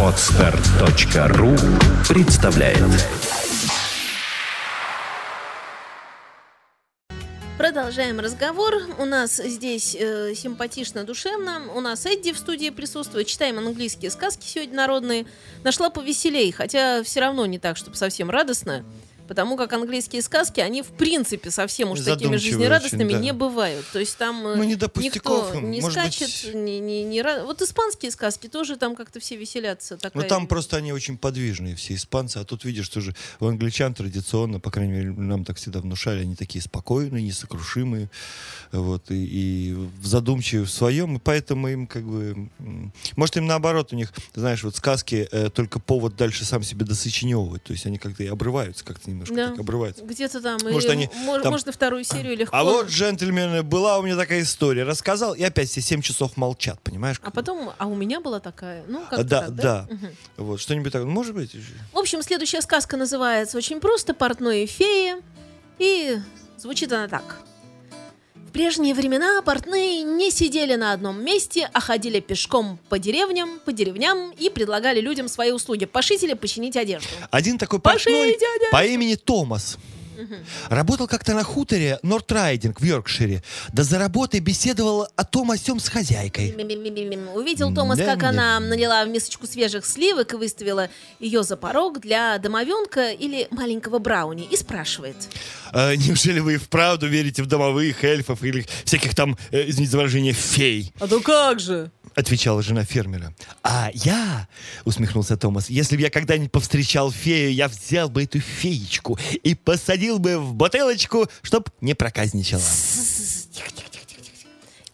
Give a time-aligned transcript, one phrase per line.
[0.00, 1.56] Отстар.ру
[2.08, 2.78] представляет
[7.58, 8.74] Продолжаем разговор.
[8.98, 11.62] У нас здесь э, симпатично, душевно.
[11.74, 13.26] У нас Эдди в студии присутствует.
[13.26, 15.26] Читаем английские сказки сегодня народные.
[15.64, 18.84] Нашла повеселей, хотя все равно не так, чтобы совсем радостно.
[19.28, 23.22] Потому как английские сказки, они в принципе совсем уж такими жизнерадостными очень, да.
[23.22, 23.86] не бывают.
[23.92, 26.54] То есть там э, Ну, не до никто не может скачет, быть.
[26.54, 29.94] не, не, не Вот испанские сказки тоже там как-то все веселятся.
[29.94, 30.28] Ну Такая...
[30.28, 32.38] там просто они очень подвижные, все испанцы.
[32.38, 36.22] А тут видишь, что же у англичан традиционно, по крайней мере, нам так всегда внушали,
[36.22, 38.10] они такие спокойные, несокрушимые,
[38.72, 42.50] вот, и, и задумчивые в своем, и поэтому им как бы...
[43.16, 47.62] Может, им наоборот, у них, знаешь, вот сказки э, только повод дальше сам себе досочиневывать.
[47.62, 49.50] То есть они как-то и обрываются, как-то немножко Да.
[49.50, 50.04] так обрываются.
[50.04, 51.06] Где-то там, Может, или они
[51.42, 52.56] там- можно вторую серию легко.
[52.56, 54.84] А вот, джентльмены, была у меня такая история.
[54.84, 57.20] Рассказал, и опять все 7 часов молчат, понимаешь?
[57.22, 59.86] А потом, а у меня была такая, ну, как да, да.
[59.90, 60.08] Мгм.
[60.36, 61.08] Вот, что-нибудь такое.
[61.08, 61.54] Может быть?
[61.92, 65.20] В общем, следующая сказка называется очень просто «Портной и фея».
[65.78, 66.18] И
[66.58, 67.38] звучит она так.
[68.54, 74.30] Прежние времена портные не сидели на одном месте, а ходили пешком по деревням, по деревням
[74.30, 77.08] и предлагали людям свои услуги пошить или починить одежду.
[77.32, 78.70] Один такой Пошить портной одежду.
[78.70, 79.76] по имени Томас.
[80.68, 83.42] Работал как-то на хуторе Нортрайдинг в Йоркшире.
[83.72, 86.54] Да за работой беседовал о том о сём с хозяйкой.
[87.34, 90.88] Увидел Томас, как она налила в мисочку свежих сливок и выставила
[91.20, 95.16] ее за порог для домовенка или маленького брауни и спрашивает.
[95.72, 99.98] «А неужели вы и вправду верите в домовых эльфов или всяких там, э, извините за
[99.98, 100.92] выражение, фей?
[101.00, 101.90] А то как же?
[102.14, 103.34] Отвечала жена фермера.
[103.64, 104.46] А я,
[104.84, 110.03] усмехнулся Томас, если бы я когда-нибудь повстречал фею, я взял бы эту феечку и посадил
[110.12, 112.62] бы в бутылочку, чтоб не проказничала.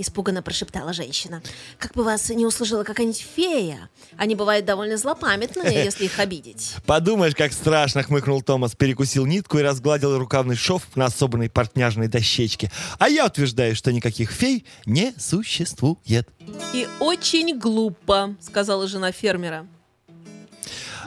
[0.00, 1.42] Испуганно прошептала женщина.
[1.76, 3.90] Как бы вас не услышала какая-нибудь фея.
[4.16, 6.76] Они бывают довольно злопамятные, если их обидеть.
[6.86, 12.70] Подумаешь, как страшно, хмыкнул Томас, перекусил нитку и разгладил рукавный шов на особенной портняжной дощечке.
[13.00, 16.28] А я утверждаю, что никаких фей не существует.
[16.72, 19.66] И очень глупо, сказала жена фермера.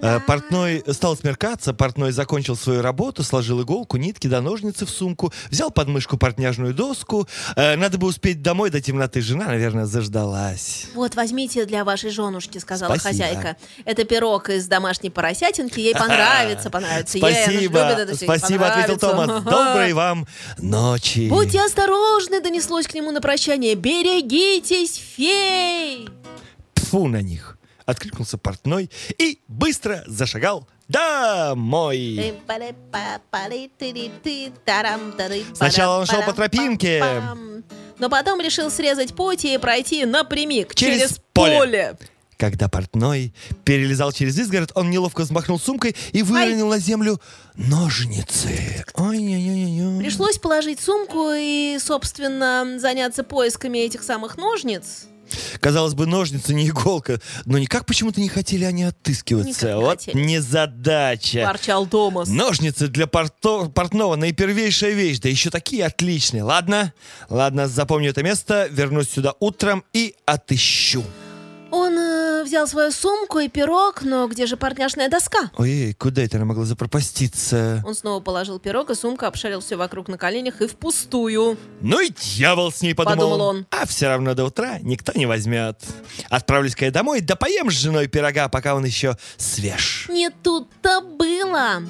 [0.00, 5.32] Э, Портной стал смеркаться, портной закончил свою работу, сложил иголку, нитки да ножницы в сумку,
[5.50, 7.26] взял под мышку портняжную доску.
[7.56, 9.20] Э, Надо бы успеть домой до темноты.
[9.20, 10.86] Жена, наверное, заждалась.
[10.94, 13.24] Вот, возьмите для вашей женушки, сказала Спасибо.
[13.24, 13.56] хозяйка.
[13.84, 17.18] Это пирог из домашней поросятинки, ей понравится, понравится.
[17.18, 19.42] ей, же Спасибо, любит это спасибо, ответил понравится.
[19.42, 19.44] Томас.
[19.44, 20.26] Доброй вам
[20.58, 21.28] ночи.
[21.28, 23.74] Будьте осторожны, донеслось к нему на прощание.
[23.74, 26.08] Берегитесь, фей!
[26.76, 27.57] Фу на них.
[27.88, 32.34] Откликнулся портной и быстро зашагал домой.
[35.54, 37.02] Сначала он шел по тропинке.
[37.98, 41.58] Но потом решил срезать пути и пройти напрямик Через через, поле.
[41.58, 41.98] поле.
[42.36, 43.32] Когда портной
[43.64, 47.18] перелезал через изгород, он неловко взмахнул сумкой и выронил на землю
[47.54, 48.84] ножницы.
[48.96, 49.98] Ой-ой-ой-ой.
[49.98, 55.08] Пришлось положить сумку и, собственно, заняться поисками этих самых ножниц.
[55.60, 59.48] Казалось бы, ножницы не иголка, но никак почему-то не хотели они отыскиваться.
[59.48, 60.20] Никак не вот хотели.
[60.20, 61.44] незадача.
[61.46, 62.28] Ворчал Томас.
[62.28, 66.42] Ножницы для порто- портного наипервейшая вещь, да еще такие отличные.
[66.42, 66.92] Ладно,
[67.28, 71.04] ладно, запомню это место, вернусь сюда утром и отыщу.
[71.70, 71.94] Он
[72.38, 75.50] э, взял свою сумку и пирог, но где же портняшная доска?
[75.56, 77.82] Ой, куда это она могла запропаститься?
[77.86, 81.56] Он снова положил пирог, и сумка обшарил все вокруг на коленях и впустую.
[81.80, 83.66] Ну и дьявол с ней, подумал, Подумал он.
[83.70, 85.80] А все равно до утра никто не возьмет.
[86.30, 90.06] Отправлюсь-ка я домой, да поем с женой пирога, пока он еще свеж.
[90.08, 91.82] Не тут-то было.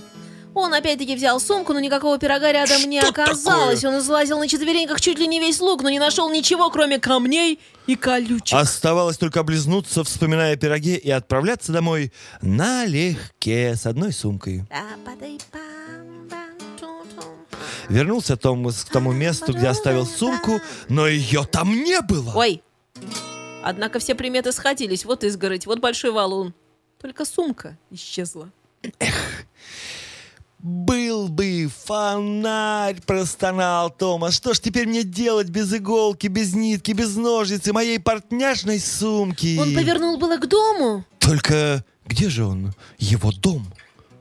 [0.60, 3.84] Он опять-таки взял сумку, но никакого пирога рядом не Что оказалось.
[3.84, 7.60] Он излазил на четвереньках чуть ли не весь лук, но не нашел ничего, кроме камней
[7.86, 8.58] и колючек.
[8.58, 14.64] Оставалось только облизнуться, вспоминая о пироге, и отправляться домой налегке, с одной сумкой.
[17.88, 22.32] Вернулся Томас к тому месту, где оставил сумку, но ее там не было.
[22.34, 22.62] Ой.
[23.62, 25.04] Однако все приметы сходились.
[25.04, 26.54] Вот изгородь, вот большой валун.
[27.00, 28.50] Только сумка исчезла.
[30.60, 34.34] Был бы фонарь, простонал Томас.
[34.34, 39.56] Что ж теперь мне делать без иголки, без нитки, без ножницы, моей портняжной сумки?
[39.58, 41.05] Он повернул было к дому.
[41.20, 42.75] Только где же он?
[42.99, 43.66] Его дом.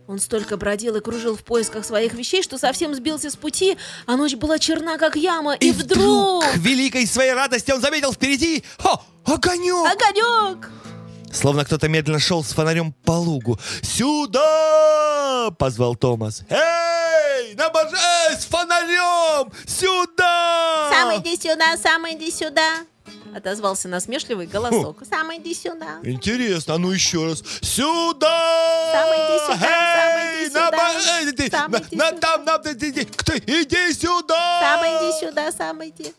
[0.08, 4.16] Он столько бродил и кружил в поисках своих вещей, что совсем сбился с пути, а
[4.16, 5.56] ночь была черна, как яма.
[5.56, 6.46] И, вдруг...
[6.46, 9.86] к великой своей радости он заметил впереди о, огонек.
[9.92, 10.72] Огонек!
[11.32, 13.60] Словно кто-то медленно шел с фонарем по лугу.
[13.84, 16.42] «Сюда!»— позвал Томас.
[16.50, 19.52] «Эй, набожай с фонарем!
[19.66, 22.80] Сюда!» Сам иди сюда, сам иди сюда.
[23.36, 25.04] Отозвался насмешливый голосок.
[25.08, 26.00] Сам иди сюда.
[26.04, 27.44] Интересно, а ну еще раз.
[27.62, 28.92] Сюда!
[28.94, 30.72] Сам иди сюда, сам иди Эй, сюда.
[30.72, 32.20] на эй, Сам на- иди на- сюда.
[32.20, 34.60] там, на- ты- кто- иди сюда!
[34.62, 36.14] Сам иди сюда, сам иди.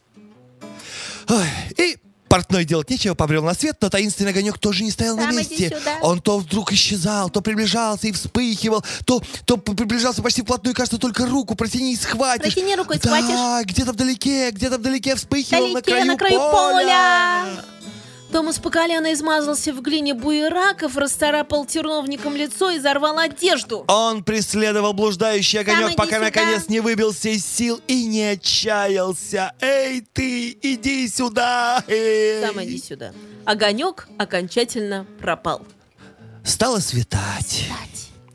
[1.29, 1.47] Ой,
[1.77, 1.97] И
[2.29, 5.39] портной делать нечего, побрел на свет, но таинственный огонек тоже не стоял на Сам иди
[5.39, 5.79] месте.
[6.03, 11.27] Он то вдруг исчезал, то приближался и вспыхивал, то, то приближался почти вплотную, кажется, только
[11.27, 12.55] руку протяни и схватишь.
[12.55, 13.67] Протяни руку и да, схватишь.
[13.67, 16.53] где-то вдалеке, где-то вдалеке вспыхивал на Вдалеке, краю, на краю поля.
[16.53, 17.65] поля.
[18.33, 23.85] Томас по колено измазался в глине буераков, расцарапал терновником лицо и зарвал одежду.
[23.89, 26.25] Он преследовал блуждающий огонек, пока сюда.
[26.27, 29.55] наконец не выбился из сил и не отчаялся.
[29.61, 31.83] Эй, ты, иди сюда!
[31.89, 33.13] эй!» Сам иди сюда.
[33.47, 35.63] Огонек окончательно пропал.
[36.45, 37.65] Стало светать.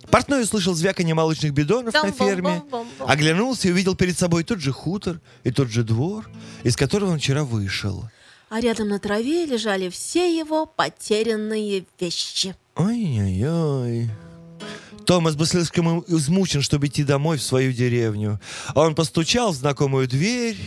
[0.09, 2.61] Портной услышал звяканье молочных бидонов на ферме,
[2.99, 6.29] оглянулся и увидел перед собой тот же хутор и тот же двор,
[6.63, 8.05] из которого он вчера вышел.
[8.53, 12.55] А рядом на траве лежали все его потерянные вещи.
[12.75, 14.11] Ой-ой-ой.
[15.07, 18.39] Томас был слишком измучен, чтобы идти домой в свою деревню.
[18.75, 20.59] Он постучал в знакомую дверь,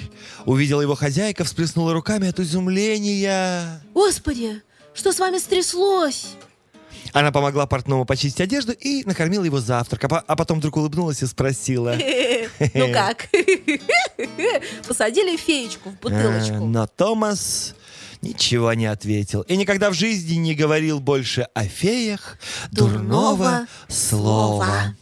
[0.47, 3.81] увидел его хозяйка, всплеснула руками от изумления.
[3.95, 4.61] Господи,
[4.93, 6.31] что с вами стряслось?
[7.17, 11.23] Она помогла портному почистить одежду и накормила его завтрак, а по- а потом вдруг улыбнулась
[11.23, 11.97] и спросила.
[12.75, 13.29] Ну как?
[14.87, 16.67] Посадили феечку в «А, бутылочку.
[16.67, 17.75] Но Томас
[18.21, 22.37] ничего не ответил и никогда в жизни не говорил больше о феях
[22.71, 24.95] Дурного слова.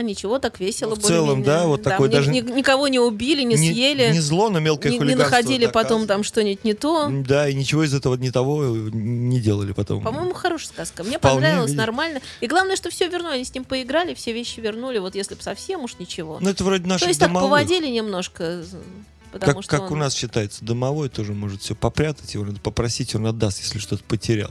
[0.00, 2.98] А ничего, так весело Ну, в целом, да, вот такой ни- даже- ни- Никого не
[2.98, 4.10] убили, не Не- съели.
[4.12, 5.36] Не зло, но мелкое не, не хулиганство.
[5.36, 6.06] находили потом доказано.
[6.06, 7.10] там что-нибудь не то.
[7.10, 10.02] Да, и ничего из этого не того не делали потом.
[10.02, 11.04] По-моему, хорошая сказка.
[11.04, 11.78] Мне Вполне, понравилось, видишь.
[11.78, 12.20] нормально.
[12.40, 13.34] И главное, что все вернули.
[13.34, 14.96] Они с ним поиграли, все вещи вернули.
[15.00, 16.38] Вот если бы совсем уж ничего.
[16.40, 17.50] Ну, это вроде То наших есть так домовых.
[17.50, 18.64] поводили немножко.
[19.32, 23.14] Потому Как, как он- у нас считается, домовой тоже может все попрятать, его надо попросить,
[23.14, 24.50] он отдаст, если что-то потерял.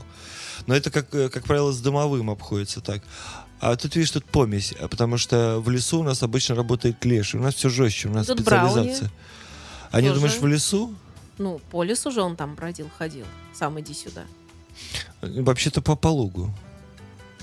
[0.68, 3.02] Но это, как, э, как правило, с домовым обходится так.
[3.60, 7.38] А тут, видишь, тут помесь, а потому что в лесу у нас обычно работает леший.
[7.38, 9.10] У нас все жестче, у нас Тут специализация.
[9.90, 10.94] А не думаешь, в лесу?
[11.36, 13.26] Ну, по лесу же он там бродил, ходил.
[13.52, 14.22] Сам иди сюда.
[15.20, 16.50] Вообще-то по пологу.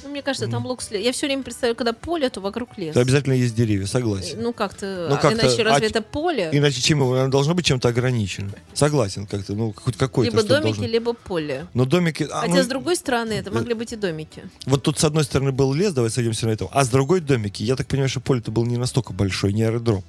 [0.08, 1.04] Ну, мне кажется, там лук след.
[1.04, 2.94] Я все время представляю, когда поле, то вокруг лес.
[2.94, 4.42] То обязательно есть деревья, согласен.
[4.42, 5.08] Ну, как-то.
[5.10, 6.50] Ну, а как-то, иначе разве а это поле?
[6.54, 7.14] Иначе чем его?
[7.14, 8.52] Оно должно быть чем-то ограничено.
[8.74, 10.32] Согласен, как-то, ну, хоть какой-то.
[10.32, 11.68] либо домики, должно- либо поле.
[11.74, 12.28] Но домики...
[12.32, 14.44] а, Хотя, ну, с другой стороны, это могли быть и домики.
[14.66, 17.64] Вот тут с одной стороны был лес, давай сойдемся на этом, а с другой домики.
[17.64, 20.04] Я так понимаю, что поле-то было не настолько большое, не аэродром.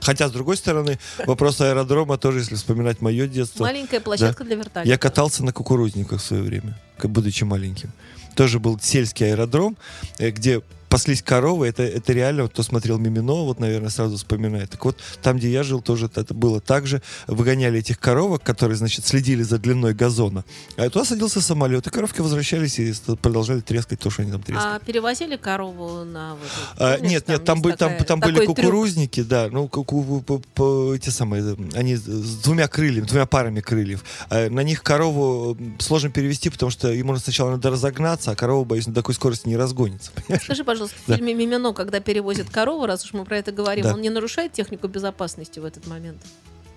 [0.00, 3.64] Хотя, с другой стороны, вопрос аэродрома тоже, если вспоминать мое детство.
[3.64, 4.88] Маленькая площадка для вертолета.
[4.88, 7.90] Я катался на кукурузниках в свое время, как будучи маленьким.
[8.34, 9.76] Тоже был сельский аэродром,
[10.18, 10.60] э, где
[10.94, 14.70] паслись коровы, это, это реально, вот кто смотрел Мимино, вот, наверное, сразу вспоминает.
[14.70, 17.02] Так вот, там, где я жил, тоже это было так же.
[17.26, 20.44] Выгоняли этих коровок, которые, значит, следили за длиной газона.
[20.76, 24.76] А туда садился самолет, и коровки возвращались и продолжали трескать то, что они там трескали.
[24.76, 26.48] А перевозили корову на вот
[26.78, 28.56] А, нет, нет, там, были, там, такая- там были такой трюк?
[28.58, 32.02] кукурузники, да, ну, ку- ку- ку- ку- эти самые, э, они с-
[32.44, 34.04] двумя крыльями, двумя парами крыльев.
[34.30, 38.86] А На них корову сложно перевести, потому что ему сначала надо разогнаться, а корова, боюсь,
[38.86, 40.12] на такой скорости не разгонится.
[40.44, 41.16] Скажи, пожалуйста, в Да.
[41.16, 44.88] фильме «Мимино», когда перевозят корову, раз уж мы про это говорим, он не нарушает технику
[44.88, 46.20] безопасности в этот момент?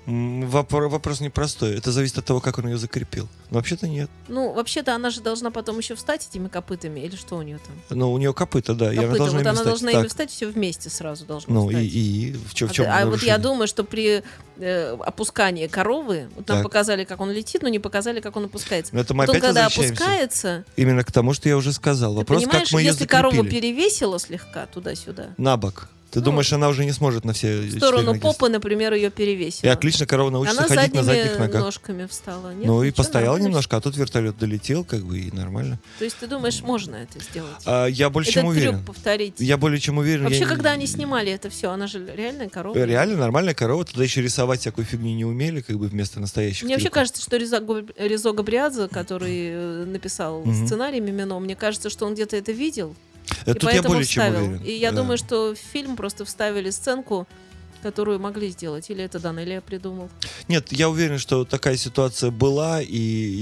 [0.07, 1.77] М, Вопор- вопрос непростой.
[1.77, 3.27] Это зависит от того, как он ее закрепил.
[3.51, 4.09] Но вообще-то нет.
[4.29, 7.97] Ну, вообще-то она же должна потом еще встать этими копытами, или что у нее там?
[7.97, 9.67] Но у нее копыта, да, и она Копыта, должна вот она встать.
[9.67, 9.99] должна Так.
[10.01, 11.91] ими встать, все вместе сразу должно Ну и, встать.
[11.93, 14.23] и в чем, А в чем а, вот я думаю, что при
[14.59, 16.63] э, опускании коровы, вот нам Так.
[16.63, 18.95] показали, как он летит, но не показали, как он опускается.
[18.95, 22.13] Но это мы опять когда опускается, Именно к тому, что я уже сказал.
[22.13, 23.59] ты Вопрос, понимаешь, как мы ее если корову закрепили.
[23.61, 25.89] перевесила слегка туда-сюда, На бок.
[26.11, 29.09] Ты Ну, думаешь, она уже не сможет на все в сторону ноги попы, например, ее
[29.09, 29.69] перевесила.
[29.69, 31.61] И отлично корова научится Она ходить на задних ногах.
[31.61, 32.53] ножками встала.
[32.53, 35.79] Нет, ну и постояла нормально немножко, а тут вертолет долетел, как бы, и нормально.
[35.99, 37.61] То есть ты думаешь, можно это сделать?
[37.65, 38.73] А, я больше Этот чем уверен.
[38.75, 39.35] трюк повторить.
[39.39, 40.23] Я более чем уверен.
[40.23, 42.77] Вообще, я когда они снимали это все, она же реальная корова.
[42.77, 46.63] Реально нормальная корова, тогда еще рисовать всякую фигню не умели, как бы вместо настоящих.
[46.63, 46.95] Мне вообще трюков.
[47.01, 52.13] кажется, что Реза, Гу- Резо Габриадзе, который э, написал сценарий Мимино, мне кажется, что он
[52.13, 52.95] где-то это видел,
[53.45, 54.45] Э, и Тут я поэтому более чем вставил.
[54.47, 54.63] уверен.
[54.63, 54.97] И я да.
[54.97, 57.27] думаю, что в фильм просто вставили сценку,
[57.81, 58.89] которую могли сделать.
[58.89, 60.09] Или это Данелия придумал.
[60.47, 62.87] Нет, я уверен, что такая ситуация была и,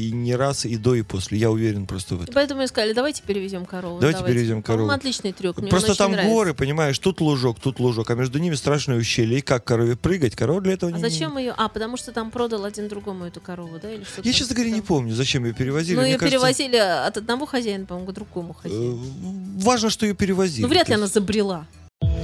[0.08, 1.38] и не раз, и до, и после.
[1.38, 2.36] Я уверен просто в И этом.
[2.36, 4.00] поэтому и сказали, давайте перевезем корову.
[4.00, 4.92] Давайте перевезем По-моему, корову.
[5.00, 5.58] отличный трюк.
[5.60, 6.34] мне Просто там нравится.
[6.34, 9.40] горы, понимаешь, тут лужок, тут лужок, а между ними страшное ущелье.
[9.40, 10.36] И как корове прыгать?
[10.36, 11.02] Корова для этого А не...
[11.02, 11.54] зачем ее?
[11.58, 13.92] А, потому что там продал один другому эту корову, да?
[13.92, 15.96] Или Я, честно говоря, не помню, зачем ее перевозили.
[15.96, 19.00] Ну, ее кажется, перевозили от одного хозяина, по-моему, к другому э, хозяину.
[19.60, 20.64] Важно, что ее перевозили.
[20.64, 21.66] Ну, вряд ли она забрела.